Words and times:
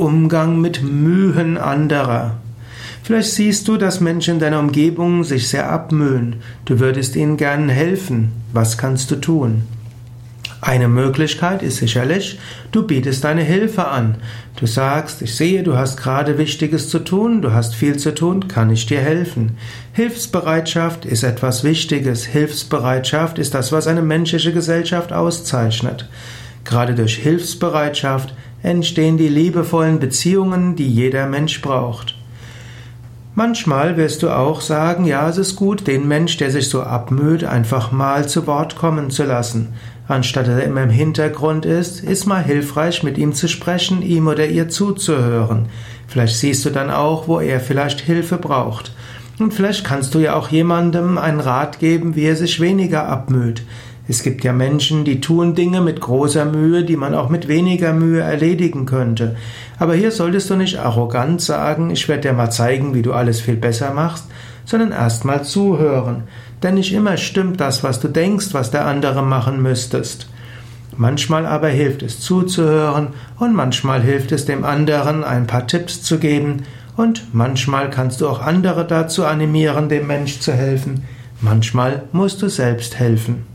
Umgang 0.00 0.60
mit 0.60 0.82
Mühen 0.82 1.58
anderer. 1.58 2.36
Vielleicht 3.02 3.32
siehst 3.32 3.68
du, 3.68 3.76
dass 3.76 4.00
Menschen 4.00 4.34
in 4.34 4.40
deiner 4.40 4.58
Umgebung 4.60 5.24
sich 5.24 5.48
sehr 5.48 5.70
abmühen. 5.70 6.36
Du 6.64 6.80
würdest 6.80 7.16
ihnen 7.16 7.36
gern 7.36 7.68
helfen. 7.68 8.32
Was 8.52 8.78
kannst 8.78 9.10
du 9.10 9.16
tun? 9.16 9.62
Eine 10.62 10.88
Möglichkeit 10.88 11.62
ist 11.62 11.78
sicherlich, 11.78 12.38
du 12.70 12.86
bietest 12.86 13.24
deine 13.24 13.42
Hilfe 13.42 13.88
an. 13.88 14.16
Du 14.56 14.66
sagst, 14.66 15.22
ich 15.22 15.34
sehe, 15.34 15.62
du 15.62 15.76
hast 15.76 15.96
gerade 15.96 16.36
Wichtiges 16.36 16.90
zu 16.90 16.98
tun, 16.98 17.40
du 17.40 17.52
hast 17.52 17.74
viel 17.74 17.96
zu 17.96 18.14
tun, 18.14 18.46
kann 18.46 18.70
ich 18.70 18.84
dir 18.84 19.00
helfen? 19.00 19.56
Hilfsbereitschaft 19.92 21.06
ist 21.06 21.22
etwas 21.22 21.64
Wichtiges. 21.64 22.26
Hilfsbereitschaft 22.26 23.38
ist 23.38 23.54
das, 23.54 23.72
was 23.72 23.86
eine 23.86 24.02
menschliche 24.02 24.52
Gesellschaft 24.52 25.14
auszeichnet. 25.14 26.08
Gerade 26.64 26.94
durch 26.94 27.16
Hilfsbereitschaft 27.16 28.34
entstehen 28.62 29.16
die 29.16 29.28
liebevollen 29.28 29.98
Beziehungen, 29.98 30.76
die 30.76 30.88
jeder 30.88 31.26
Mensch 31.26 31.60
braucht. 31.62 32.16
Manchmal 33.34 33.96
wirst 33.96 34.22
du 34.22 34.30
auch 34.30 34.60
sagen, 34.60 35.04
ja, 35.04 35.28
es 35.28 35.38
ist 35.38 35.56
gut, 35.56 35.86
den 35.86 36.08
Mensch, 36.08 36.36
der 36.36 36.50
sich 36.50 36.68
so 36.68 36.82
abmüht, 36.82 37.44
einfach 37.44 37.92
mal 37.92 38.28
zu 38.28 38.46
Wort 38.46 38.76
kommen 38.76 39.10
zu 39.10 39.24
lassen. 39.24 39.68
Anstatt 40.08 40.48
dass 40.48 40.58
er 40.58 40.64
immer 40.64 40.82
im 40.82 40.90
Hintergrund 40.90 41.64
ist, 41.64 42.02
ist 42.02 42.26
mal 42.26 42.42
hilfreich, 42.42 43.04
mit 43.04 43.16
ihm 43.16 43.32
zu 43.32 43.46
sprechen, 43.46 44.02
ihm 44.02 44.26
oder 44.26 44.46
ihr 44.46 44.68
zuzuhören. 44.68 45.66
Vielleicht 46.08 46.36
siehst 46.36 46.64
du 46.64 46.70
dann 46.70 46.90
auch, 46.90 47.28
wo 47.28 47.38
er 47.38 47.60
vielleicht 47.60 48.00
Hilfe 48.00 48.36
braucht. 48.36 48.92
Und 49.38 49.54
vielleicht 49.54 49.84
kannst 49.84 50.14
du 50.14 50.18
ja 50.18 50.34
auch 50.34 50.48
jemandem 50.48 51.16
einen 51.16 51.38
Rat 51.38 51.78
geben, 51.78 52.16
wie 52.16 52.24
er 52.24 52.34
sich 52.34 52.60
weniger 52.60 53.08
abmüht. 53.08 53.62
Es 54.10 54.24
gibt 54.24 54.42
ja 54.42 54.52
Menschen, 54.52 55.04
die 55.04 55.20
tun 55.20 55.54
Dinge 55.54 55.80
mit 55.80 56.00
großer 56.00 56.44
Mühe, 56.44 56.82
die 56.82 56.96
man 56.96 57.14
auch 57.14 57.28
mit 57.28 57.46
weniger 57.46 57.92
Mühe 57.92 58.20
erledigen 58.20 58.84
könnte. 58.84 59.36
Aber 59.78 59.94
hier 59.94 60.10
solltest 60.10 60.50
du 60.50 60.56
nicht 60.56 60.80
arrogant 60.80 61.40
sagen, 61.40 61.90
ich 61.90 62.08
werde 62.08 62.22
dir 62.22 62.32
mal 62.32 62.50
zeigen, 62.50 62.92
wie 62.92 63.02
du 63.02 63.12
alles 63.12 63.40
viel 63.40 63.54
besser 63.54 63.94
machst, 63.94 64.24
sondern 64.64 64.90
erstmal 64.90 65.44
zuhören. 65.44 66.24
Denn 66.60 66.74
nicht 66.74 66.92
immer 66.92 67.18
stimmt 67.18 67.60
das, 67.60 67.84
was 67.84 68.00
du 68.00 68.08
denkst, 68.08 68.48
was 68.50 68.72
der 68.72 68.84
andere 68.84 69.22
machen 69.22 69.62
müsstest. 69.62 70.28
Manchmal 70.96 71.46
aber 71.46 71.68
hilft 71.68 72.02
es 72.02 72.18
zuzuhören 72.18 73.10
und 73.38 73.54
manchmal 73.54 74.02
hilft 74.02 74.32
es 74.32 74.44
dem 74.44 74.64
anderen 74.64 75.22
ein 75.22 75.46
paar 75.46 75.68
Tipps 75.68 76.02
zu 76.02 76.18
geben 76.18 76.64
und 76.96 77.32
manchmal 77.32 77.90
kannst 77.90 78.22
du 78.22 78.28
auch 78.28 78.40
andere 78.40 78.84
dazu 78.84 79.24
animieren, 79.24 79.88
dem 79.88 80.08
Mensch 80.08 80.40
zu 80.40 80.52
helfen. 80.52 81.04
Manchmal 81.40 82.02
musst 82.10 82.42
du 82.42 82.48
selbst 82.48 82.98
helfen. 82.98 83.49